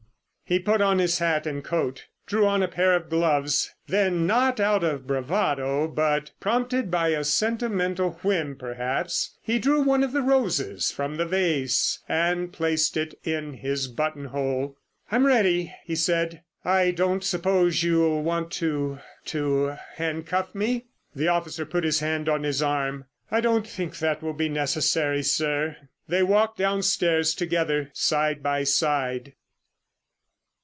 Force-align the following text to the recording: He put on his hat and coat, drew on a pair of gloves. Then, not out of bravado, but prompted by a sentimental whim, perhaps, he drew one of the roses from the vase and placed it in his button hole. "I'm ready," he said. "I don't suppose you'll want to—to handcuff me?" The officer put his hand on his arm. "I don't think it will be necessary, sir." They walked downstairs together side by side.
He 0.43 0.59
put 0.59 0.81
on 0.81 0.99
his 0.99 1.19
hat 1.19 1.47
and 1.47 1.63
coat, 1.63 2.07
drew 2.27 2.45
on 2.45 2.61
a 2.61 2.67
pair 2.67 2.93
of 2.93 3.07
gloves. 3.09 3.73
Then, 3.87 4.27
not 4.27 4.59
out 4.59 4.83
of 4.83 5.07
bravado, 5.07 5.87
but 5.87 6.31
prompted 6.41 6.91
by 6.91 7.07
a 7.13 7.23
sentimental 7.23 8.19
whim, 8.21 8.57
perhaps, 8.57 9.37
he 9.41 9.59
drew 9.59 9.79
one 9.81 10.03
of 10.03 10.11
the 10.11 10.21
roses 10.21 10.91
from 10.91 11.15
the 11.15 11.25
vase 11.25 11.99
and 12.09 12.51
placed 12.51 12.97
it 12.97 13.15
in 13.23 13.53
his 13.53 13.87
button 13.87 14.25
hole. 14.25 14.75
"I'm 15.09 15.25
ready," 15.25 15.73
he 15.85 15.95
said. 15.95 16.43
"I 16.65 16.91
don't 16.91 17.23
suppose 17.23 17.81
you'll 17.81 18.21
want 18.21 18.51
to—to 18.51 19.77
handcuff 19.95 20.53
me?" 20.53 20.87
The 21.15 21.29
officer 21.29 21.65
put 21.65 21.85
his 21.85 22.01
hand 22.01 22.27
on 22.27 22.43
his 22.43 22.61
arm. 22.61 23.05
"I 23.31 23.39
don't 23.39 23.65
think 23.65 24.01
it 24.01 24.21
will 24.21 24.33
be 24.33 24.49
necessary, 24.49 25.23
sir." 25.23 25.77
They 26.09 26.23
walked 26.23 26.57
downstairs 26.57 27.33
together 27.35 27.89
side 27.93 28.43
by 28.43 28.65
side. 28.65 29.35